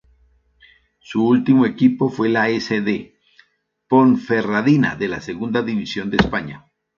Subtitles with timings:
[0.99, 2.81] Su último equipo fue la S.
[2.81, 3.19] D.
[3.87, 6.65] Ponferradina de la Segunda División de España.